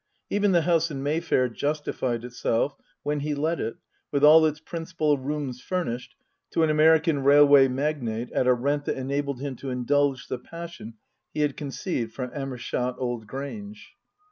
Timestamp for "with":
4.11-4.23